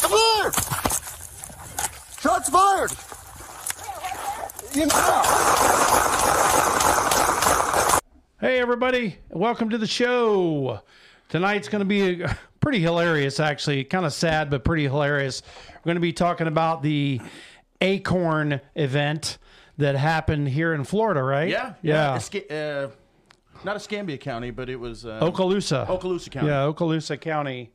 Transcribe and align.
Shots 0.00 0.08
fired! 0.08 0.54
Shots 2.20 2.48
fired! 2.50 2.90
You 4.74 4.86
know. 4.86 5.22
Hey, 8.40 8.60
everybody, 8.60 9.18
welcome 9.30 9.70
to 9.70 9.78
the 9.78 9.86
show. 9.86 10.80
Tonight's 11.28 11.68
going 11.68 11.80
to 11.80 11.84
be 11.84 12.22
a, 12.22 12.38
pretty 12.60 12.78
hilarious, 12.78 13.40
actually. 13.40 13.82
Kind 13.84 14.06
of 14.06 14.12
sad, 14.12 14.50
but 14.50 14.64
pretty 14.64 14.84
hilarious. 14.84 15.42
We're 15.74 15.80
going 15.90 15.96
to 15.96 16.00
be 16.00 16.12
talking 16.12 16.46
about 16.46 16.82
the 16.82 17.20
Acorn 17.80 18.60
event 18.76 19.38
that 19.78 19.96
happened 19.96 20.48
here 20.48 20.74
in 20.74 20.84
Florida, 20.84 21.22
right? 21.22 21.48
Yeah, 21.48 21.74
Yeah. 21.82 22.16
Esca- 22.16 22.50
uh, 22.86 22.90
not 23.64 23.74
Escambia 23.76 24.18
County, 24.18 24.52
but 24.52 24.68
it 24.68 24.76
was 24.76 25.04
uh, 25.04 25.18
Okaloosa. 25.20 25.86
Okaloosa 25.88 26.30
County. 26.30 26.46
Yeah, 26.48 26.62
Okaloosa 26.72 27.20
County. 27.20 27.72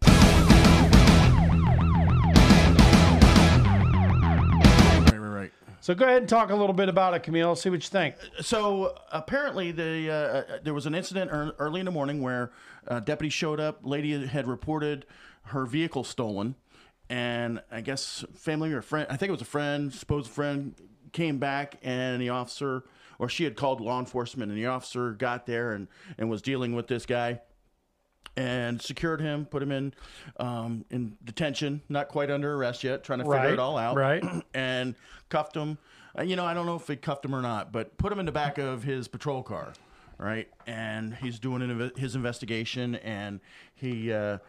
So 5.83 5.93
go 5.93 6.05
ahead 6.05 6.19
and 6.19 6.29
talk 6.29 6.49
a 6.49 6.55
little 6.55 6.71
bit 6.71 6.87
about 6.87 7.13
it, 7.13 7.23
Camille. 7.23 7.57
See 7.57 7.69
what 7.69 7.83
you 7.83 7.89
think. 7.89 8.15
So 8.39 8.97
apparently, 9.11 9.73
the 9.73 10.09
uh, 10.09 10.13
uh, 10.13 10.59
there 10.63 10.73
was 10.73 10.85
an 10.85 10.95
incident 10.95 11.29
early 11.59 11.81
in 11.81 11.85
the 11.85 11.91
morning 11.91 12.21
where 12.21 12.53
uh, 12.87 13.01
deputies 13.01 13.33
showed 13.33 13.59
up. 13.59 13.81
Lady 13.83 14.25
had 14.25 14.47
reported 14.47 15.05
her 15.47 15.65
vehicle 15.65 16.05
stolen, 16.05 16.55
and 17.09 17.61
I 17.69 17.81
guess 17.81 18.23
family 18.33 18.71
or 18.71 18.81
friend, 18.81 19.07
I 19.09 19.17
think 19.17 19.27
it 19.27 19.33
was 19.33 19.41
a 19.41 19.45
friend, 19.45 19.93
supposed 19.93 20.31
friend, 20.31 20.73
came 21.11 21.37
back, 21.37 21.79
and 21.83 22.21
the 22.21 22.29
officer, 22.29 22.85
or 23.19 23.27
she 23.27 23.43
had 23.43 23.57
called 23.57 23.81
law 23.81 23.99
enforcement, 23.99 24.53
and 24.53 24.57
the 24.57 24.67
officer 24.67 25.11
got 25.11 25.45
there 25.45 25.73
and 25.73 25.89
and 26.17 26.29
was 26.29 26.41
dealing 26.41 26.73
with 26.75 26.87
this 26.87 27.05
guy. 27.05 27.41
And 28.35 28.81
secured 28.81 29.21
him, 29.21 29.45
put 29.45 29.61
him 29.61 29.71
in 29.71 29.93
um, 30.37 30.85
in 30.89 31.15
detention, 31.23 31.81
not 31.87 32.07
quite 32.07 32.31
under 32.31 32.55
arrest 32.55 32.83
yet, 32.83 33.03
trying 33.03 33.19
to 33.19 33.25
figure 33.25 33.37
Right, 33.37 33.53
it 33.53 33.59
all 33.59 33.77
out 33.77 33.95
right. 33.95 34.23
and 34.55 34.95
cuffed 35.29 35.55
him. 35.55 35.77
Uh, 36.17 36.23
you 36.23 36.35
know, 36.35 36.43
I 36.43 36.55
don't 36.55 36.65
know 36.65 36.75
if 36.75 36.87
he 36.87 36.95
cuffed 36.95 37.23
him 37.25 37.35
or 37.35 37.41
not, 37.43 37.71
but 37.71 37.95
put 37.99 38.11
him 38.11 38.19
in 38.19 38.25
the 38.25 38.31
back 38.31 38.57
of 38.57 38.81
his 38.83 39.07
patrol 39.07 39.43
car, 39.43 39.73
right? 40.17 40.47
And 40.65 41.13
he's 41.15 41.37
doing 41.37 41.61
an, 41.61 41.91
his 41.95 42.15
investigation, 42.15 42.95
and 42.95 43.39
he, 43.75 44.11
uh, 44.11 44.39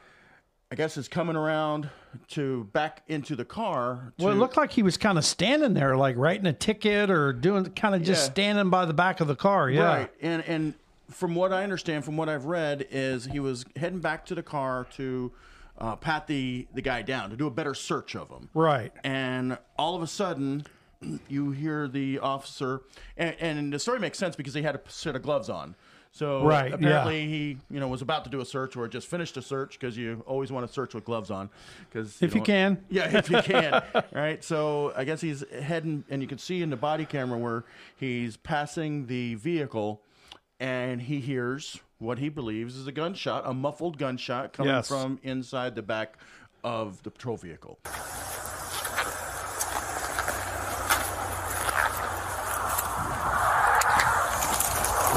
I 0.72 0.74
guess, 0.76 0.96
is 0.96 1.06
coming 1.06 1.36
around 1.36 1.90
to 2.28 2.64
back 2.72 3.02
into 3.08 3.36
the 3.36 3.44
car. 3.44 4.14
To, 4.18 4.24
Well, 4.24 4.32
it 4.34 4.38
looked 4.38 4.56
like 4.56 4.72
he 4.72 4.82
was 4.82 4.96
kind 4.96 5.18
of 5.18 5.26
standing 5.26 5.74
there, 5.74 5.94
like 5.96 6.16
writing 6.16 6.46
a 6.46 6.52
ticket 6.54 7.10
or 7.10 7.34
doing 7.34 7.66
kind 7.72 7.94
of 7.94 8.02
just 8.02 8.22
Yeah. 8.28 8.30
standing 8.32 8.70
by 8.70 8.86
the 8.86 8.94
back 8.94 9.20
of 9.20 9.28
the 9.28 9.36
car. 9.36 9.68
Yeah. 9.68 9.82
Right, 9.84 10.10
and 10.22 10.42
and 10.44 10.74
from 11.10 11.34
what 11.34 11.52
I 11.52 11.62
understand, 11.62 12.04
from 12.04 12.16
what 12.16 12.28
I've 12.28 12.46
read, 12.46 12.86
is 12.90 13.26
he 13.26 13.40
was 13.40 13.64
heading 13.76 14.00
back 14.00 14.24
to 14.26 14.34
the 14.34 14.42
car 14.42 14.86
to 14.96 15.32
uh, 15.78 15.96
pat 15.96 16.26
the 16.26 16.66
the 16.74 16.82
guy 16.82 17.02
down 17.02 17.30
to 17.30 17.36
do 17.36 17.46
a 17.46 17.50
better 17.50 17.74
search 17.74 18.14
of 18.14 18.28
him. 18.30 18.48
Right. 18.54 18.92
and 19.02 19.58
all 19.76 19.96
of 19.96 20.02
a 20.02 20.06
sudden 20.06 20.64
you 21.28 21.50
hear 21.50 21.88
the 21.88 22.18
officer 22.20 22.82
and, 23.16 23.34
and 23.40 23.72
the 23.72 23.78
story 23.78 23.98
makes 23.98 24.18
sense 24.18 24.36
because 24.36 24.54
he 24.54 24.62
had 24.62 24.76
a 24.76 24.80
set 24.86 25.16
of 25.16 25.22
gloves 25.22 25.48
on 25.50 25.74
so 26.12 26.44
Right, 26.46 26.68
yeah. 26.70 26.76
apparently 26.76 27.26
he 27.26 27.58
you 27.70 27.80
know 27.80 27.88
was 27.88 28.02
about 28.02 28.22
to 28.24 28.30
do 28.30 28.40
a 28.40 28.44
search 28.44 28.76
or 28.76 28.86
just 28.86 29.08
finished 29.08 29.36
a 29.36 29.42
search 29.42 29.72
because 29.78 29.96
you 29.98 30.22
always 30.28 30.52
want 30.52 30.64
to 30.64 30.72
search 30.72 30.94
with 30.94 31.04
gloves 31.04 31.28
on 31.32 31.50
because 31.90 32.22
If 32.22 32.36
you 32.36 32.40
can. 32.40 32.84
yeah 32.88 33.18
if 33.18 33.28
you 33.28 33.42
can 33.42 33.82
right 34.12 34.44
so 34.44 34.92
i 34.96 35.02
guess 35.02 35.20
he's 35.20 35.42
heading 35.60 36.04
and 36.08 36.22
you 36.22 36.28
can 36.28 36.38
see 36.38 36.62
in 36.62 36.70
the 36.70 36.76
body 36.76 37.04
camera 37.04 37.36
where 37.36 37.64
he's 37.96 38.36
passing 38.36 39.06
the 39.08 39.34
vehicle 39.34 40.00
and 40.64 41.02
he 41.02 41.20
hears 41.20 41.78
what 41.98 42.18
he 42.18 42.30
believes 42.30 42.74
is 42.76 42.86
a 42.86 42.92
gunshot 42.92 43.42
a 43.44 43.52
muffled 43.52 43.98
gunshot 43.98 44.54
coming 44.54 44.72
Yes. 44.72 44.88
from 44.88 45.18
inside 45.22 45.74
the 45.74 45.82
back 45.82 46.16
of 46.62 47.02
the 47.02 47.10
patrol 47.10 47.36
vehicle 47.36 47.78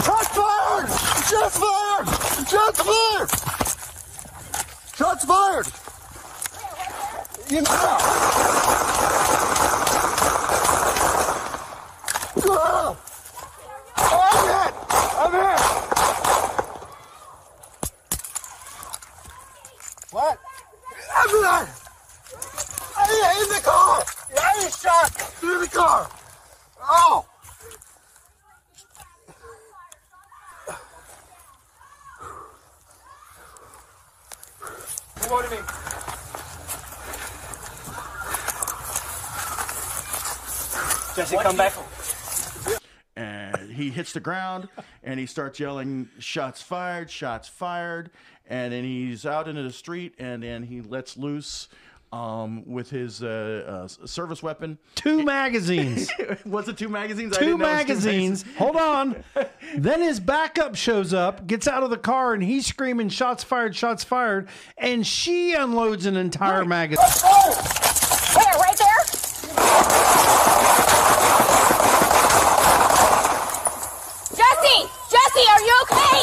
Shots 0.03 0.27
fired! 0.35 0.87
Shots 1.29 1.57
fired! 1.57 2.07
Shots 2.47 2.81
fired! 2.81 3.29
Shots 4.95 5.25
fired! 5.25 5.67
You 7.49 7.61
know. 7.61 7.67
Ah! 12.49 12.97
I'm 13.99 14.47
hit! 14.47 14.73
I'm 15.19 15.31
hit! 15.31 15.59
What? 20.11 20.39
I'm 21.15 21.29
hit! 21.29 21.69
I 22.95 23.43
in 23.43 23.49
the 23.49 23.61
car! 23.63 24.03
I 24.39 24.63
was 24.63 24.81
shot 24.81 25.09
through 25.09 25.59
the 25.61 25.67
car! 25.67 26.09
Oh! 26.81 27.25
What 35.29 35.49
do 35.49 35.55
you 35.55 35.61
mean? 35.61 35.65
Jesse, 41.15 41.37
come 41.37 41.57
back. 41.57 41.73
and 43.15 43.71
he 43.71 43.89
hits 43.89 44.13
the 44.13 44.19
ground 44.19 44.69
and 45.03 45.19
he 45.19 45.25
starts 45.25 45.59
yelling 45.59 46.09
shots 46.19 46.61
fired 46.61 47.09
shots 47.09 47.47
fired 47.49 48.11
and 48.47 48.71
then 48.71 48.83
he's 48.83 49.25
out 49.25 49.47
into 49.47 49.63
the 49.63 49.71
street 49.71 50.13
and 50.19 50.43
then 50.43 50.63
he 50.63 50.81
lets 50.81 51.17
loose 51.17 51.67
um, 52.11 52.63
with 52.65 52.89
his 52.89 53.21
uh, 53.21 53.85
uh, 53.85 54.07
service 54.07 54.41
weapon 54.41 54.77
Two 54.95 55.23
magazines. 55.23 56.09
was 56.45 56.67
it 56.67 56.77
two 56.77 56.89
magazines 56.89 57.35
I 57.35 57.39
two 57.39 57.45
didn't 57.45 57.59
know 57.59 57.65
it 57.65 57.69
magazines. 57.69 58.45
Hold 58.57 58.75
on. 58.75 59.23
then 59.77 60.01
his 60.01 60.19
backup 60.19 60.75
shows 60.75 61.13
up, 61.13 61.47
gets 61.47 61.67
out 61.67 61.83
of 61.83 61.89
the 61.89 61.97
car, 61.97 62.33
and 62.33 62.41
he's 62.43 62.65
screaming, 62.65 63.09
"Shots 63.09 63.43
fired! 63.43 63.75
Shots 63.75 64.03
fired!" 64.03 64.47
And 64.77 65.05
she 65.05 65.53
unloads 65.53 66.05
an 66.05 66.15
entire 66.17 66.65
magazine. 66.65 67.05
Where? 68.35 68.53
Right 68.59 68.77
there? 68.77 69.03
Jesse! 74.35 74.89
Jesse, 75.09 75.45
are 75.49 75.61
you 75.61 75.75
okay? 75.83 76.17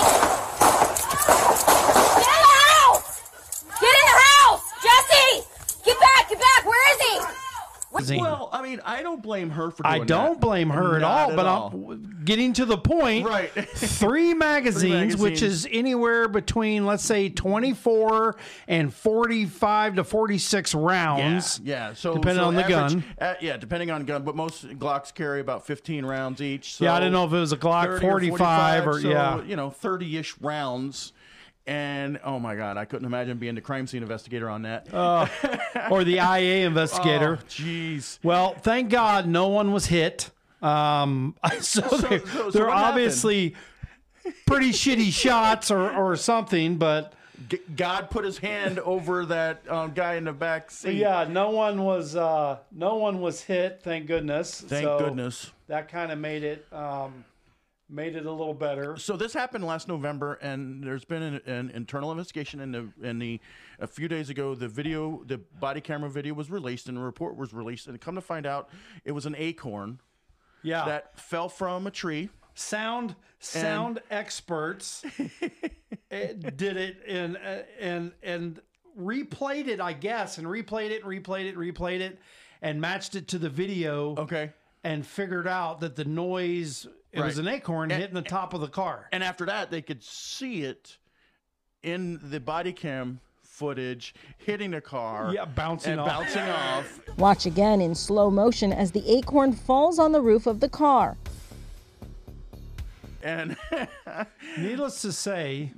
Get 2.14 2.28
in 2.28 2.42
the 2.42 2.56
house! 2.60 3.22
Get 3.80 3.94
in 3.94 4.06
the 4.06 4.18
house! 4.20 4.64
Jesse! 4.82 5.46
Get 5.84 5.98
back! 6.00 6.28
Get 6.28 6.38
back! 6.38 6.66
Where 6.66 6.94
is 6.94 7.00
he? 7.00 7.44
magazine. 8.04 8.20
well 8.20 8.48
I 8.52 8.62
mean 8.62 8.80
I 8.84 9.02
don't 9.02 9.22
blame 9.22 9.50
her 9.50 9.70
for 9.70 9.73
doing 9.73 9.73
I 9.84 9.98
don't 9.98 10.34
that. 10.34 10.40
blame 10.40 10.70
her 10.70 10.96
at 10.96 11.00
Not 11.02 11.10
all, 11.10 11.30
at 11.30 11.36
but 11.36 11.46
all. 11.46 11.70
I'm 11.72 12.20
getting 12.24 12.52
to 12.54 12.64
the 12.64 12.78
point. 12.78 13.26
Right. 13.26 13.50
Three 13.74 14.32
magazines, 14.34 15.16
which 15.16 15.42
magazines. 15.42 15.64
is 15.66 15.68
anywhere 15.70 16.26
between, 16.28 16.86
let's 16.86 17.04
say, 17.04 17.28
24 17.28 18.36
and 18.68 18.92
45 18.92 19.96
to 19.96 20.04
46 20.04 20.74
rounds. 20.74 21.60
Yeah, 21.62 21.88
yeah. 21.88 21.94
So 21.94 22.14
Depending 22.14 22.42
so 22.42 22.48
on 22.48 22.54
the 22.54 22.64
average- 22.64 23.02
gun. 23.02 23.04
uh, 23.20 23.34
yeah, 23.40 23.56
depending 23.56 23.90
on 23.90 24.04
gun, 24.04 24.22
but 24.22 24.34
most 24.36 24.66
Glocks 24.78 25.12
carry 25.14 25.40
about 25.40 25.66
15 25.66 26.06
rounds 26.06 26.40
each. 26.40 26.74
So 26.74 26.84
Yeah, 26.84 26.94
I 26.94 26.98
didn't 27.00 27.12
know 27.12 27.24
if 27.26 27.32
it 27.32 27.38
was 27.38 27.52
a 27.52 27.56
Glock 27.56 27.84
30 28.00 28.06
or 28.06 28.10
45 28.10 28.86
or- 28.88 29.00
so, 29.00 29.08
yeah. 29.08 29.42
you 29.42 29.56
know, 29.56 29.70
30-ish 29.70 30.36
rounds. 30.40 31.12
And 31.66 32.20
oh 32.24 32.38
my 32.38 32.56
god, 32.56 32.76
I 32.76 32.84
couldn't 32.84 33.06
imagine 33.06 33.38
being 33.38 33.54
the 33.54 33.60
crime 33.62 33.86
scene 33.86 34.02
investigator 34.02 34.50
on 34.50 34.62
that. 34.62 34.92
Or 35.90 36.04
the 36.04 36.16
IA 36.18 36.66
investigator. 36.66 37.38
Oh, 37.42 37.46
Jeez. 37.48 38.18
Well, 38.22 38.54
thank 38.60 38.90
God 38.90 39.26
no 39.26 39.48
one 39.48 39.72
was 39.72 39.86
hit. 39.86 40.30
Um, 40.60 41.34
so, 41.60 41.80
they're, 41.98 42.20
so- 42.20 42.26
so 42.26 42.50
they're 42.50 42.70
obviously 42.70 43.54
pretty 44.46 44.70
shitty 44.70 45.10
shots 45.12 45.70
or, 45.70 45.90
or 45.90 46.16
something, 46.16 46.76
but 46.76 47.12
G- 47.48 47.58
God 47.76 48.10
put 48.10 48.24
his 48.24 48.38
hand 48.38 48.78
over 48.78 49.26
that 49.26 49.68
um, 49.70 49.92
guy 49.92 50.14
in 50.14 50.24
the 50.24 50.32
back 50.32 50.70
seat. 50.70 50.94
yeah, 50.96 51.26
no 51.28 51.50
one 51.50 51.82
was 51.82 52.14
uh, 52.16 52.58
no 52.72 52.94
one 52.96 53.20
was 53.20 53.40
hit. 53.42 53.80
Thank 53.82 54.06
goodness. 54.06 54.60
Thank 54.62 54.84
So 54.84 54.98
goodness. 54.98 55.50
That 55.66 55.88
kind 55.90 56.12
of 56.12 56.18
made 56.18 56.42
it 56.44 56.66
um, 56.72 57.24
made 57.88 58.16
it 58.16 58.26
a 58.26 58.30
little 58.30 58.54
better. 58.54 58.96
So 58.96 59.16
this 59.16 59.32
happened 59.34 59.64
last 59.64 59.88
November, 59.88 60.34
and 60.34 60.82
there's 60.82 61.04
been 61.04 61.22
an, 61.22 61.40
an 61.46 61.70
internal 61.70 62.10
investigation. 62.10 62.60
And 62.60 62.74
the 62.74 62.88
and 63.02 63.20
the 63.20 63.40
a 63.78 63.86
few 63.86 64.08
days 64.08 64.30
ago, 64.30 64.54
the 64.54 64.68
video, 64.68 65.22
the 65.26 65.38
body 65.60 65.80
camera 65.80 66.10
video 66.10 66.34
was 66.34 66.50
released, 66.50 66.88
and 66.88 66.96
a 66.96 67.00
report 67.00 67.36
was 67.36 67.52
released. 67.52 67.86
And 67.86 68.00
come 68.00 68.14
to 68.14 68.20
find 68.20 68.46
out, 68.46 68.70
it 69.04 69.12
was 69.12 69.26
an 69.26 69.34
acorn 69.38 70.00
Yeah, 70.62 70.84
that 70.86 71.18
fell 71.18 71.48
from 71.48 71.86
a 71.86 71.90
tree. 71.90 72.30
sound 72.54 73.16
sound 73.38 74.00
experts 74.10 75.04
eh, 76.10 76.32
did 76.56 76.76
it 76.76 76.96
and 77.06 77.36
uh, 77.36 77.58
and 77.78 78.12
and 78.22 78.60
replayed 78.98 79.66
it, 79.68 79.80
I 79.80 79.92
guess, 79.92 80.38
and 80.38 80.46
replayed 80.46 80.90
it, 80.90 81.02
and 81.04 81.10
replayed 81.12 81.46
it, 81.46 81.56
and 81.56 81.58
replayed 81.58 82.00
it, 82.00 82.18
and 82.62 82.80
matched 82.80 83.14
it 83.14 83.28
to 83.28 83.38
the 83.38 83.50
video. 83.50 84.14
Okay. 84.16 84.52
and 84.84 85.04
figured 85.06 85.48
out 85.48 85.80
that 85.80 85.96
the 85.96 86.04
noise 86.04 86.86
it 87.14 87.20
was 87.24 87.38
an 87.38 87.48
acorn 87.48 87.90
And- 87.90 88.00
hitting 88.00 88.14
the 88.14 88.22
top 88.22 88.54
of 88.54 88.60
the 88.60 88.68
car. 88.68 89.08
And 89.12 89.22
after 89.24 89.46
that, 89.46 89.70
they 89.70 89.82
could 89.82 90.02
see 90.02 90.62
it 90.62 90.98
in 91.82 92.18
the 92.30 92.40
body 92.40 92.72
cam 92.72 93.20
footage 93.42 94.14
hitting 94.38 94.72
the 94.72 94.80
car. 94.80 95.32
Yeah, 95.32 95.44
bouncing 95.44 95.92
and 95.92 96.00
off. 96.00 96.08
bouncing 96.08 96.42
off. 96.42 97.00
Watch 97.18 97.46
again 97.46 97.80
in 97.80 97.94
slow 97.94 98.30
motion 98.30 98.72
as 98.72 98.90
the 98.92 99.08
acorn 99.16 99.52
falls 99.52 99.98
on 99.98 100.12
the 100.12 100.20
roof 100.20 100.46
of 100.46 100.60
the 100.60 100.68
car. 100.68 101.16
And 103.22 103.56
Needless 104.58 105.00
to 105.02 105.12
say, 105.12 105.72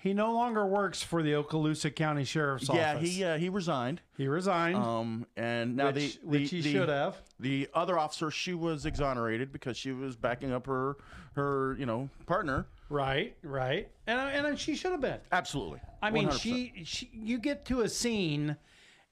he 0.00 0.14
no 0.14 0.32
longer 0.32 0.66
works 0.66 1.02
for 1.02 1.22
the 1.22 1.32
Okaloosa 1.32 1.94
County 1.94 2.24
Sheriff's 2.24 2.68
yeah, 2.72 2.94
Office. 2.94 3.16
Yeah, 3.16 3.36
he 3.36 3.36
uh, 3.36 3.38
he 3.38 3.48
resigned. 3.50 4.00
he 4.16 4.26
resigned, 4.28 4.76
Um, 4.76 5.26
and 5.36 5.76
now 5.76 5.92
which, 5.92 6.20
the, 6.20 6.26
which 6.26 6.50
he 6.50 6.62
the- 6.62 6.72
should 6.72 6.88
have. 6.88 7.20
The 7.38 7.68
other 7.74 7.98
officer, 7.98 8.30
she 8.30 8.54
was 8.54 8.86
exonerated 8.86 9.52
because 9.52 9.76
she 9.76 9.92
was 9.92 10.16
backing 10.16 10.52
up 10.52 10.66
her 10.66 10.96
her 11.34 11.76
you 11.78 11.86
know 11.86 12.08
partner. 12.26 12.66
Right, 12.88 13.36
right, 13.42 13.88
and 14.06 14.46
and 14.46 14.58
she 14.58 14.74
should 14.74 14.92
have 14.92 15.00
been. 15.00 15.20
Absolutely. 15.30 15.80
I 16.02 16.10
mean, 16.10 16.28
100%. 16.28 16.40
she, 16.40 16.72
she, 16.84 17.10
you 17.12 17.38
get 17.38 17.66
to 17.66 17.82
a 17.82 17.88
scene, 17.88 18.56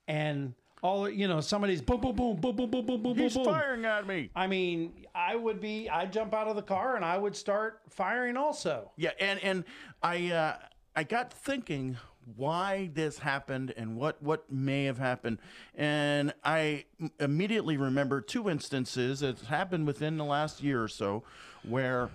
and 0.08 0.54
all 0.82 1.08
you 1.08 1.28
know, 1.28 1.40
somebody's 1.40 1.82
boom, 1.82 2.00
boom, 2.00 2.14
boom, 2.14 2.36
boom, 2.36 2.56
boom, 2.56 2.70
boom, 2.70 2.86
boom, 2.86 3.02
boom, 3.02 3.16
He's 3.16 3.34
boom, 3.34 3.44
firing 3.44 3.84
at 3.84 4.06
me. 4.06 4.30
I 4.34 4.46
mean, 4.46 5.06
I 5.14 5.36
would 5.36 5.60
be, 5.60 5.88
I'd 5.88 6.12
jump 6.12 6.34
out 6.34 6.48
of 6.48 6.56
the 6.56 6.62
car 6.62 6.96
and 6.96 7.04
I 7.04 7.18
would 7.18 7.36
start 7.36 7.80
firing 7.90 8.36
also. 8.36 8.90
Yeah, 8.96 9.10
and 9.20 9.38
and 9.42 9.64
I 10.02 10.30
uh, 10.32 10.56
I 10.98 11.04
got 11.04 11.32
thinking 11.32 11.96
why 12.34 12.90
this 12.92 13.20
happened 13.20 13.72
and 13.76 13.94
what 13.96 14.20
what 14.20 14.50
may 14.50 14.82
have 14.86 14.98
happened, 14.98 15.38
and 15.76 16.34
I 16.42 16.86
immediately 17.20 17.76
remember 17.76 18.20
two 18.20 18.50
instances 18.50 19.20
that 19.20 19.38
happened 19.42 19.86
within 19.86 20.16
the 20.16 20.24
last 20.24 20.60
year 20.60 20.82
or 20.82 20.88
so, 20.88 21.22
where 21.62 22.10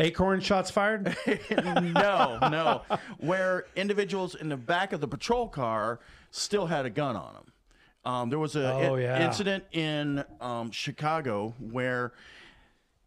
Acorn 0.00 0.40
shots 0.40 0.68
fired. 0.68 1.16
no 1.52 2.40
no 2.50 2.82
where 3.18 3.66
individuals 3.76 4.34
in 4.34 4.48
the 4.48 4.56
back 4.56 4.92
of 4.92 5.00
the 5.00 5.06
patrol 5.06 5.46
car 5.46 6.00
still 6.32 6.66
had 6.66 6.84
a 6.86 6.90
gun 6.90 7.14
on 7.14 7.34
them. 7.34 7.52
Um, 8.04 8.30
there 8.30 8.40
was 8.40 8.56
a 8.56 8.72
Oh, 8.72 8.96
yeah. 8.96 9.24
incident 9.24 9.62
in 9.70 10.24
um, 10.40 10.72
Chicago 10.72 11.54
where 11.60 12.14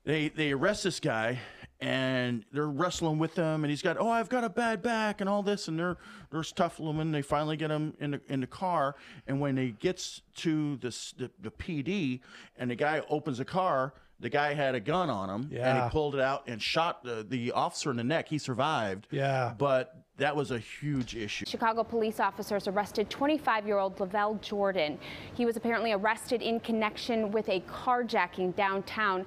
they 0.05 0.29
they 0.29 0.53
arrest 0.53 0.85
this 0.85 1.01
guy 1.01 1.39
and 1.81 2.45
they're 2.51 2.67
wrestling 2.69 3.17
with 3.19 3.35
him 3.35 3.63
and 3.63 3.69
he's 3.69 3.81
got 3.81 3.97
oh 3.99 4.09
I've 4.09 4.29
got 4.29 4.43
a 4.43 4.49
bad 4.49 4.81
back 4.81 5.19
and 5.21 5.29
all 5.29 5.43
this 5.43 5.67
and 5.67 5.77
they're 5.77 5.97
they're 6.31 6.43
tough 6.43 6.79
women 6.79 7.11
they 7.11 7.21
finally 7.21 7.57
get 7.57 7.69
him 7.69 7.93
in 7.99 8.11
the 8.11 8.21
in 8.27 8.39
the 8.41 8.47
car 8.47 8.95
and 9.27 9.41
when 9.41 9.57
he 9.57 9.71
gets 9.71 10.21
to 10.37 10.77
the, 10.77 10.87
s- 10.87 11.13
the 11.17 11.29
the 11.41 11.51
PD 11.51 12.21
and 12.57 12.71
the 12.71 12.75
guy 12.75 13.01
opens 13.09 13.39
the 13.39 13.45
car 13.45 13.93
the 14.21 14.29
guy 14.29 14.53
had 14.53 14.73
a 14.75 14.79
gun 14.79 15.09
on 15.09 15.29
him 15.29 15.49
yeah. 15.51 15.75
and 15.75 15.83
he 15.83 15.89
pulled 15.89 16.15
it 16.15 16.21
out 16.21 16.43
and 16.47 16.61
shot 16.61 17.03
the, 17.03 17.25
the 17.27 17.51
officer 17.51 17.91
in 17.91 17.97
the 17.97 18.03
neck 18.03 18.29
he 18.29 18.37
survived 18.37 19.07
Yeah. 19.11 19.53
but 19.57 20.04
that 20.17 20.35
was 20.35 20.51
a 20.51 20.59
huge 20.59 21.15
issue 21.15 21.45
Chicago 21.45 21.83
police 21.83 22.19
officers 22.19 22.67
arrested 22.67 23.09
25 23.09 23.67
year 23.67 23.77
old 23.77 23.99
Lavelle 23.99 24.35
Jordan. 24.35 24.97
He 25.33 25.45
was 25.45 25.57
apparently 25.57 25.91
arrested 25.91 26.41
in 26.41 26.59
connection 26.59 27.31
with 27.31 27.47
a 27.49 27.61
carjacking 27.61 28.55
downtown. 28.55 29.25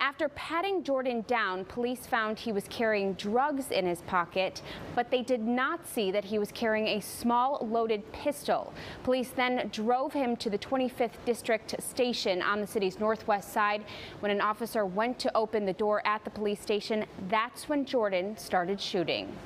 After 0.00 0.28
patting 0.30 0.82
Jordan 0.82 1.24
down, 1.26 1.64
police 1.66 2.06
found 2.06 2.38
he 2.38 2.52
was 2.52 2.64
carrying 2.68 3.12
drugs 3.14 3.70
in 3.70 3.86
his 3.86 4.00
pocket, 4.02 4.62
but 4.94 5.10
they 5.10 5.22
did 5.22 5.42
not 5.42 5.86
see 5.86 6.10
that 6.10 6.24
he 6.24 6.38
was 6.38 6.50
carrying 6.52 6.86
a 6.86 7.00
small 7.00 7.66
loaded 7.70 8.10
pistol. 8.12 8.72
Police 9.04 9.30
then 9.30 9.68
drove 9.72 10.12
him 10.12 10.36
to 10.36 10.48
the 10.48 10.58
25th 10.58 11.22
District 11.26 11.82
station 11.82 12.40
on 12.40 12.60
the 12.60 12.66
city's 12.66 12.98
northwest 12.98 13.52
side. 13.52 13.84
When 14.20 14.30
an 14.30 14.40
officer 14.40 14.86
went 14.86 15.18
to 15.20 15.36
open 15.36 15.66
the 15.66 15.74
door 15.74 16.06
at 16.06 16.24
the 16.24 16.30
police 16.30 16.60
station, 16.60 17.04
that's 17.28 17.68
when 17.68 17.84
Jordan 17.84 18.36
started 18.38 18.80
shooting. 18.80 19.36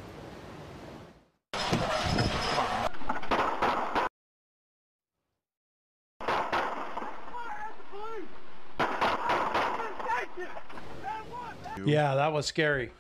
Yeah, 11.87 12.15
that 12.15 12.33
was 12.33 12.47
scary. 12.47 12.93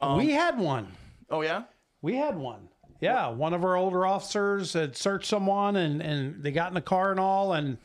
Um, 0.00 0.18
we 0.18 0.30
had 0.30 0.58
one. 0.58 0.88
oh 1.30 1.42
yeah 1.42 1.62
We 2.00 2.16
had 2.16 2.36
one. 2.36 2.68
Yeah, 3.00 3.28
one 3.30 3.52
of 3.52 3.64
our 3.64 3.76
older 3.76 4.06
officers 4.06 4.72
had 4.74 4.96
searched 4.96 5.26
someone 5.26 5.74
and, 5.76 6.00
and 6.00 6.42
they 6.42 6.52
got 6.52 6.68
in 6.68 6.74
the 6.74 6.80
car 6.80 7.10
and 7.10 7.18
all. 7.18 7.52
And 7.54 7.78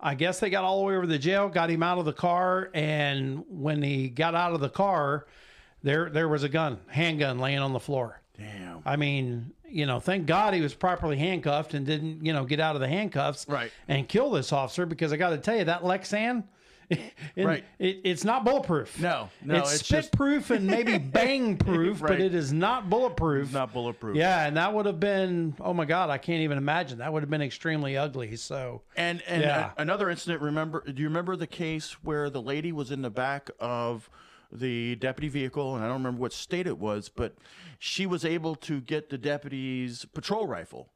I 0.00 0.16
guess 0.16 0.40
they 0.40 0.50
got 0.50 0.64
all 0.64 0.80
the 0.80 0.86
way 0.86 0.94
over 0.94 1.02
to 1.02 1.08
the 1.08 1.18
jail, 1.18 1.48
got 1.48 1.70
him 1.70 1.82
out 1.82 1.98
of 1.98 2.04
the 2.04 2.12
car. 2.12 2.68
And 2.74 3.44
when 3.48 3.82
he 3.82 4.08
got 4.08 4.34
out 4.34 4.52
of 4.52 4.60
the 4.60 4.68
car, 4.68 5.26
there 5.84 6.10
there 6.10 6.28
was 6.28 6.42
a 6.42 6.48
gun, 6.48 6.78
handgun 6.88 7.38
laying 7.38 7.60
on 7.60 7.72
the 7.72 7.78
floor. 7.80 8.20
damn 8.36 8.82
I 8.84 8.96
mean, 8.96 9.52
you 9.68 9.86
know, 9.86 10.00
thank 10.00 10.26
God 10.26 10.54
he 10.54 10.60
was 10.60 10.74
properly 10.74 11.16
handcuffed 11.16 11.74
and 11.74 11.86
didn't, 11.86 12.24
you 12.26 12.32
know, 12.32 12.44
get 12.44 12.58
out 12.60 12.74
of 12.74 12.80
the 12.80 12.88
handcuffs 12.88 13.46
Right. 13.48 13.70
and 13.88 14.08
kill 14.08 14.30
this 14.32 14.52
officer 14.52 14.86
because 14.86 15.12
I 15.12 15.16
got 15.16 15.30
to 15.30 15.38
tell 15.38 15.56
you 15.56 15.64
that 15.64 15.82
Lexan, 15.82 16.42
it- 17.36 17.44
Right. 17.46 17.64
it, 17.78 18.00
it's 18.04 18.24
not 18.24 18.44
bulletproof. 18.44 18.98
No, 19.00 19.28
no, 19.44 19.56
it's, 19.56 19.74
it's 19.74 19.84
spit 19.86 19.98
just- 20.00 20.12
proof 20.12 20.50
and 20.50 20.66
maybe 20.66 20.98
bang 21.18 21.56
proof, 21.56 22.00
but 22.00 22.20
it 22.20 22.34
is 22.34 22.52
not 22.52 22.88
bulletproof. 22.90 23.52
not 23.52 23.72
bulletproof 23.72 24.16
Yeah, 24.16 24.46
and 24.46 24.56
that 24.56 24.72
would 24.74 24.86
have 24.86 25.00
been 25.00 25.54
oh 25.60 25.72
my 25.74 25.84
god, 25.84 26.10
I 26.10 26.18
can't 26.18 26.42
even 26.42 26.58
imagine. 26.58 26.98
That 26.98 27.12
would 27.12 27.22
have 27.22 27.30
been 27.30 27.42
extremely 27.42 27.96
ugly. 27.96 28.36
So 28.36 28.82
And 28.96 29.22
and 29.28 29.42
Yeah. 29.42 29.70
a- 29.76 29.82
another 29.82 30.10
incident. 30.10 30.42
Remember? 30.42 30.82
Do 30.86 31.00
you 31.02 31.08
remember 31.08 31.36
the 31.36 31.46
case 31.46 31.92
where 32.04 32.30
the 32.30 32.42
lady 32.42 32.72
was 32.72 32.90
in 32.90 33.02
the 33.02 33.10
back 33.10 33.50
of 33.60 34.08
the 34.54 34.96
deputy 34.96 35.28
vehicle, 35.28 35.74
and 35.74 35.82
I 35.82 35.88
don't 35.88 35.96
remember 35.98 36.20
what 36.20 36.32
state 36.34 36.66
it 36.66 36.78
was, 36.78 37.08
but 37.08 37.32
she 37.78 38.04
was 38.04 38.22
able 38.24 38.54
to 38.56 38.80
get 38.82 39.08
the 39.08 39.16
deputy's 39.18 40.04
patrol 40.12 40.46
rifle. 40.46 40.88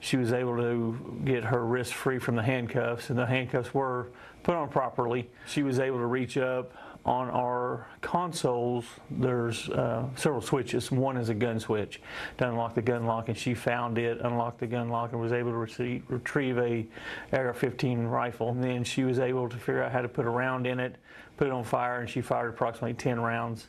she 0.00 0.16
was 0.16 0.32
able 0.32 0.56
to 0.56 1.20
get 1.24 1.44
her 1.44 1.64
wrist 1.64 1.94
free 1.94 2.18
from 2.18 2.34
the 2.36 2.42
handcuffs, 2.42 3.10
and 3.10 3.18
the 3.18 3.26
handcuffs 3.26 3.72
were 3.72 4.08
put 4.44 4.54
on 4.54 4.68
properly. 4.68 5.28
She 5.48 5.64
was 5.64 5.80
able 5.80 5.98
to 5.98 6.06
reach 6.06 6.36
up 6.38 6.72
on 7.04 7.28
our 7.30 7.86
consoles. 8.00 8.84
There's 9.10 9.68
uh, 9.68 10.06
several 10.16 10.40
switches. 10.40 10.90
One 10.90 11.16
is 11.16 11.28
a 11.28 11.34
gun 11.34 11.60
switch 11.60 12.00
to 12.38 12.48
unlock 12.48 12.74
the 12.74 12.82
gun 12.82 13.04
lock, 13.06 13.28
and 13.28 13.36
she 13.36 13.54
found 13.54 13.98
it, 13.98 14.20
unlocked 14.20 14.60
the 14.60 14.66
gun 14.66 14.88
lock, 14.88 15.12
and 15.12 15.20
was 15.20 15.32
able 15.32 15.50
to 15.50 15.56
receive, 15.56 16.02
retrieve 16.08 16.58
a 16.58 16.86
AR-15 17.32 18.10
rifle. 18.10 18.50
And 18.50 18.62
then 18.62 18.84
she 18.84 19.04
was 19.04 19.18
able 19.18 19.48
to 19.48 19.56
figure 19.56 19.82
out 19.82 19.92
how 19.92 20.00
to 20.00 20.08
put 20.08 20.24
a 20.24 20.30
round 20.30 20.66
in 20.66 20.80
it, 20.80 20.96
put 21.36 21.46
it 21.46 21.52
on 21.52 21.64
fire, 21.64 22.00
and 22.00 22.08
she 22.08 22.22
fired 22.22 22.48
approximately 22.50 22.94
10 22.94 23.20
rounds 23.20 23.66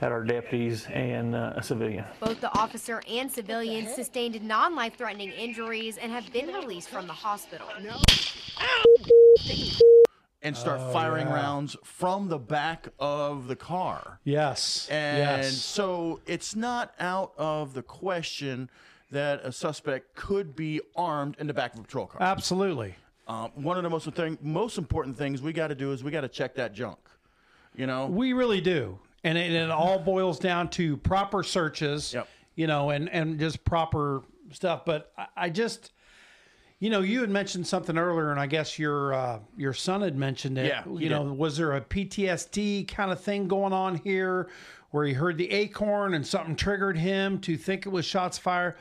at 0.00 0.10
our 0.10 0.24
deputies 0.24 0.86
and 0.86 1.34
uh, 1.34 1.54
a 1.56 1.62
civilian. 1.62 2.04
Both 2.20 2.40
the 2.40 2.56
officer 2.58 3.02
and 3.08 3.30
civilian 3.30 3.86
sustained 3.86 4.42
non 4.42 4.74
life 4.74 4.96
threatening 4.96 5.30
injuries 5.30 5.98
and 5.98 6.10
have 6.10 6.32
been 6.32 6.48
released 6.54 6.88
from 6.88 7.06
the 7.06 7.12
hospital. 7.12 7.66
And 10.40 10.56
start 10.56 10.78
Oh, 10.80 10.92
firing 10.92 11.28
rounds 11.28 11.76
from 11.82 12.28
the 12.28 12.38
back 12.38 12.88
of 13.00 13.48
the 13.48 13.56
car. 13.56 14.20
yes, 14.22 14.86
And 14.88 15.18
yes, 15.18 15.56
so 15.60 16.20
it's 16.26 16.54
not 16.54 16.94
out 17.00 17.32
of 17.36 17.74
the 17.74 17.82
question 17.82 18.70
that 19.10 19.40
a 19.44 19.50
suspect 19.50 20.14
could 20.14 20.54
be 20.54 20.80
armed 20.94 21.34
in 21.40 21.48
the 21.48 21.54
back 21.54 21.74
of 21.74 21.80
a 21.80 21.82
patrol 21.82 22.06
car. 22.06 22.22
absolutely. 22.22 22.94
Um, 23.26 23.50
one 23.56 23.76
of 23.78 23.82
the 23.82 23.90
most 23.90 24.08
thing, 24.12 24.38
most 24.40 24.78
important 24.78 25.18
things 25.18 25.42
we 25.42 25.52
got 25.52 25.68
to 25.68 25.74
do 25.74 25.92
is 25.92 26.04
we 26.04 26.12
got 26.12 26.20
to 26.20 26.28
check 26.28 26.54
that 26.54 26.72
junk. 26.72 26.98
You 27.74 27.86
know, 27.86 28.06
We 28.06 28.32
really 28.32 28.60
do, 28.60 28.98
and 29.24 29.36
it, 29.36 29.52
it 29.52 29.70
all 29.70 29.98
boils 29.98 30.38
down 30.38 30.68
to 30.70 30.96
proper 30.98 31.42
searches. 31.42 32.14
Yep. 32.14 32.28
You 32.54 32.66
know, 32.68 32.90
and 32.90 33.08
and 33.10 33.38
just 33.38 33.64
proper 33.64 34.22
stuff. 34.52 34.84
But 34.84 35.12
I, 35.18 35.26
I 35.36 35.50
just. 35.50 35.92
You 36.80 36.90
know, 36.90 37.00
you 37.00 37.20
had 37.20 37.30
mentioned 37.30 37.66
something 37.66 37.98
earlier, 37.98 38.30
and 38.30 38.38
I 38.38 38.46
guess 38.46 38.78
your 38.78 39.12
uh, 39.12 39.40
your 39.56 39.72
son 39.72 40.02
had 40.02 40.16
mentioned 40.16 40.58
it. 40.58 40.66
Yeah, 40.66 40.84
you 40.88 41.08
know, 41.08 41.24
did. 41.24 41.36
was 41.36 41.56
there 41.56 41.74
a 41.74 41.80
PTSD 41.80 42.86
kind 42.86 43.10
of 43.10 43.20
thing 43.20 43.48
going 43.48 43.72
on 43.72 43.96
here, 43.96 44.48
where 44.90 45.04
he 45.04 45.12
heard 45.12 45.38
the 45.38 45.50
acorn 45.50 46.14
and 46.14 46.24
something 46.26 46.54
triggered 46.54 46.96
him 46.96 47.40
to 47.40 47.56
think 47.56 47.84
it 47.86 47.88
was 47.88 48.04
shots 48.04 48.38
fired? 48.38 48.76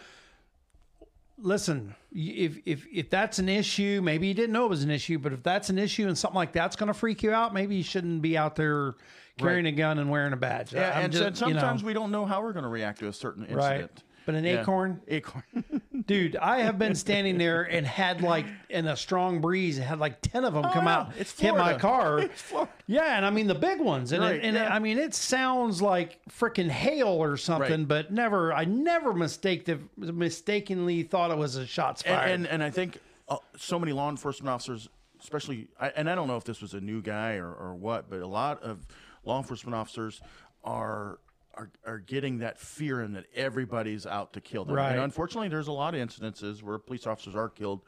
listen, 1.39 1.95
if 2.11 2.57
if 2.65 2.85
if 2.91 3.09
that's 3.09 3.39
an 3.39 3.49
issue, 3.49 4.01
maybe 4.03 4.27
you 4.27 4.33
didn't 4.33 4.51
know 4.51 4.65
it 4.65 4.69
was 4.69 4.83
an 4.83 4.91
issue, 4.91 5.19
but 5.19 5.33
if 5.33 5.43
that's 5.43 5.69
an 5.69 5.77
issue 5.77 6.07
and 6.07 6.17
something 6.17 6.35
like 6.35 6.51
that's 6.51 6.75
going 6.75 6.87
to 6.87 6.93
freak 6.93 7.23
you 7.23 7.31
out, 7.31 7.53
maybe 7.53 7.75
you 7.75 7.83
shouldn't 7.83 8.21
be 8.21 8.37
out 8.37 8.55
there 8.55 8.95
carrying 9.37 9.67
a 9.67 9.71
gun 9.71 9.99
and 9.99 10.09
wearing 10.09 10.33
a 10.33 10.37
badge. 10.37 10.73
yeah, 10.73 10.97
I'm 10.97 11.05
and, 11.05 11.13
just- 11.13 11.23
and 11.23 11.49
you 11.49 11.53
know, 11.53 11.59
sometimes 11.59 11.83
we 11.83 11.93
don't 11.93 12.11
know 12.11 12.25
how 12.25 12.41
we're 12.41 12.53
going 12.53 12.63
to 12.63 12.69
react 12.69 12.99
to 12.99 13.07
a 13.07 13.13
certain 13.13 13.43
incident. 13.43 13.91
right. 13.91 14.03
But 14.27 14.35
an 14.35 14.43
Yeah. 14.43 14.59
acorn, 14.61 14.99
Acorn. 15.07 15.43
dude, 16.05 16.35
I 16.35 16.59
have 16.59 16.77
been 16.77 16.95
standing 16.95 17.37
there 17.37 17.63
and 17.63 17.87
had 17.87 18.21
like 18.21 18.45
in 18.69 18.85
a 18.85 18.97
strong 18.97 19.39
breeze, 19.39 19.77
had 19.77 19.99
like 19.99 20.19
ten 20.21 20.43
of 20.43 20.53
them 20.53 20.63
come 20.63 20.85
yeah. 20.85 20.95
out, 20.97 21.07
Oh, 21.11 21.13
It's 21.17 21.39
hit 21.39 21.55
my 21.55 21.75
car. 21.75 22.25
Yeah, 22.87 23.15
and 23.15 23.25
I 23.25 23.29
mean 23.29 23.47
the 23.47 23.55
big 23.55 23.79
ones, 23.79 24.11
and 24.11 24.21
Right, 24.21 24.35
it, 24.35 24.43
and 24.43 24.57
it. 24.57 24.69
I 24.69 24.79
mean 24.79 24.97
it 24.97 25.13
sounds 25.13 25.81
like 25.81 26.19
freaking 26.29 26.67
hail 26.69 27.07
or 27.07 27.37
something, 27.37 27.79
Right. 27.79 27.87
but 27.87 28.11
never, 28.11 28.51
I 28.53 28.65
never 28.65 29.13
mistaked 29.13 29.69
it, 29.69 29.79
mistakenly 29.97 31.03
thought 31.03 31.31
it 31.31 31.37
was 31.37 31.55
a 31.55 31.65
shots 31.65 32.01
fired. 32.01 32.29
and, 32.29 32.43
and 32.45 32.55
and 32.55 32.63
I 32.63 32.69
think 32.69 32.99
uh, 33.29 33.37
so 33.55 33.79
many 33.79 33.93
law 33.93 34.09
enforcement 34.09 34.49
officers, 34.49 34.89
especially, 35.21 35.69
I, 35.79 35.87
and 35.95 36.09
I 36.09 36.15
don't 36.15 36.27
know 36.27 36.35
if 36.37 36.43
this 36.43 36.61
was 36.61 36.73
a 36.73 36.81
new 36.81 37.01
guy 37.01 37.35
or, 37.35 37.49
or 37.53 37.75
what, 37.75 38.09
but 38.09 38.19
a 38.19 38.27
lot 38.27 38.61
of 38.61 38.85
law 39.23 39.37
enforcement 39.37 39.73
officers 39.73 40.19
are 40.65 41.19
are, 41.57 41.69
are 41.85 41.99
getting 41.99 42.39
that 42.39 42.59
fear 42.59 43.01
and 43.01 43.15
that 43.15 43.25
everybody's 43.35 44.05
out 44.05 44.33
to 44.33 44.41
kill 44.41 44.65
them. 44.65 44.75
Right. 44.75 44.91
And 44.91 45.01
unfortunately, 45.01 45.49
there's 45.49 45.67
a 45.67 45.71
lot 45.71 45.95
of 45.95 46.01
incidences 46.07 46.61
where 46.61 46.77
police 46.77 47.07
officers 47.07 47.35
are 47.35 47.49
killed, 47.49 47.81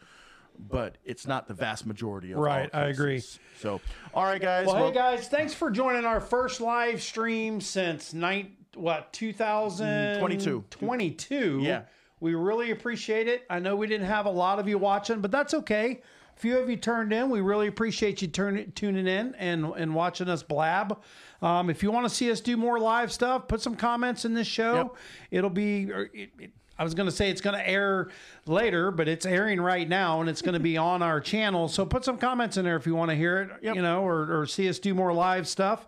but 0.58 0.98
it's 1.06 1.28
not 1.28 1.48
the 1.48 1.54
vast 1.54 1.86
majority 1.86 2.32
of 2.32 2.40
all 2.40 2.44
Right, 2.44 2.70
I 2.74 2.88
agree. 2.88 3.22
So, 3.60 3.80
all 4.14 4.24
right, 4.24 4.42
guys. 4.42 4.66
Well, 4.66 4.76
well, 4.76 4.88
hey 4.88 4.94
guys, 4.94 5.28
thanks 5.28 5.54
for 5.54 5.70
joining 5.70 6.06
our 6.06 6.20
first 6.20 6.60
live 6.62 7.02
stream 7.02 7.62
since 7.62 8.14
night 8.14 8.52
what 8.76 9.14
2022. 9.14 10.62
Mm, 10.62 10.70
22. 10.70 11.60
Yeah. 11.62 11.82
We 12.20 12.36
really 12.36 12.72
appreciate 12.72 13.28
it. 13.28 13.46
I 13.50 13.60
know 13.60 13.76
we 13.76 13.88
didn't 13.88 14.08
have 14.08 14.26
a 14.26 14.32
lot 14.32 14.60
of 14.60 14.68
you 14.68 14.78
watching, 14.78 15.22
but 15.22 15.32
that's 15.32 15.54
okay. 15.54 16.02
A 16.36 16.40
few 16.40 16.58
of 16.58 16.70
you 16.70 16.76
turned 16.78 17.12
in. 17.14 17.30
We 17.30 17.42
really 17.42 17.68
appreciate 17.68 18.22
you 18.22 18.28
turn, 18.28 18.72
tuning 18.74 19.08
in 19.08 19.36
and, 19.36 19.66
and 19.76 19.94
watching 19.96 20.28
us 20.30 20.42
blab. 20.44 20.98
Um, 21.42 21.70
if 21.70 21.84
you 21.84 21.92
want 21.92 22.08
to 22.08 22.14
see 22.14 22.32
us 22.32 22.40
do 22.42 22.56
more 22.58 22.80
live 22.80 23.12
stuff, 23.12 23.48
put 23.48 23.62
some 23.62 23.76
comments 23.76 24.26
in 24.26 24.34
this 24.34 24.48
show. 24.48 24.76
Yep. 24.76 24.96
It'll 25.32 25.50
be. 25.50 25.92
or 25.92 26.10
It, 26.14 26.30
it, 26.40 26.52
I 26.78 26.84
was 26.84 26.94
going 26.94 27.10
to 27.10 27.12
say 27.16 27.30
it's 27.30 27.42
going 27.42 27.58
to 27.58 27.70
air 27.70 28.08
later, 28.46 28.90
but 28.90 29.10
it's 29.10 29.26
airing 29.26 29.60
right 29.60 29.88
now, 29.88 30.22
and 30.22 30.30
it's 30.30 30.42
going 30.42 30.54
to 30.54 30.62
be 30.62 30.78
on 30.78 31.02
our 31.02 31.20
channel. 31.20 31.68
So 31.68 31.86
put 31.86 32.06
some 32.06 32.18
comments 32.18 32.56
in 32.56 32.64
there 32.64 32.78
if 32.78 32.86
you 32.86 32.96
want 32.96 33.10
to 33.12 33.16
hear 33.16 33.42
it, 33.42 33.50
Yep. 33.64 33.76
you 33.76 33.82
know, 33.82 34.02
or, 34.04 34.40
or 34.42 34.46
see 34.46 34.70
us 34.70 34.80
do 34.80 34.94
more 34.94 35.12
live 35.14 35.46
stuff. 35.46 35.88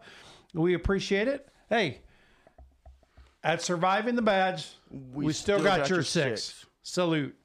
We 0.54 0.74
appreciate 0.74 1.30
it. 1.30 1.48
Hey, 1.70 2.02
at 3.44 3.62
surviving 3.62 4.16
the 4.16 4.22
badge, 4.22 4.70
we, 5.14 5.34
still, 5.34 5.62
got, 5.62 5.90
your 5.90 6.04
six. 6.04 6.66
Salute. 6.84 7.36